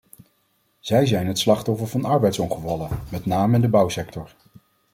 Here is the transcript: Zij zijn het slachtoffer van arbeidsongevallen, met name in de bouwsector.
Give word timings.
Zij 0.79 1.05
zijn 1.05 1.27
het 1.27 1.39
slachtoffer 1.39 1.87
van 1.87 2.05
arbeidsongevallen, 2.05 2.89
met 3.11 3.25
name 3.25 3.55
in 3.55 3.61
de 3.61 3.69
bouwsector. 3.69 4.35